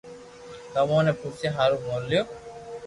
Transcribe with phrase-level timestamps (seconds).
[0.71, 2.23] تمو ني پوسيا ھارو مو ليو